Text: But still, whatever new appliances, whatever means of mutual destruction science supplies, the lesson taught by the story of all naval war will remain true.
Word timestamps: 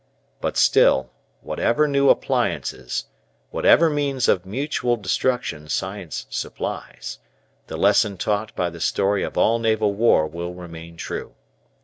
But 0.39 0.57
still, 0.57 1.11
whatever 1.41 1.87
new 1.87 2.09
appliances, 2.09 3.05
whatever 3.51 3.87
means 3.87 4.27
of 4.27 4.47
mutual 4.47 4.97
destruction 4.97 5.69
science 5.69 6.25
supplies, 6.31 7.19
the 7.67 7.77
lesson 7.77 8.17
taught 8.17 8.55
by 8.55 8.71
the 8.71 8.81
story 8.81 9.21
of 9.21 9.37
all 9.37 9.59
naval 9.59 9.93
war 9.93 10.25
will 10.25 10.55
remain 10.55 10.97
true. 10.97 11.35